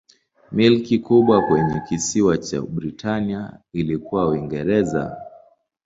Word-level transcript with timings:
Milki 0.51 0.99
kubwa 0.99 1.41
kwenye 1.47 1.79
kisiwa 1.79 2.37
cha 2.37 2.61
Britania 2.61 3.59
ilikuwa 3.73 4.27
Uingereza. 4.29 5.17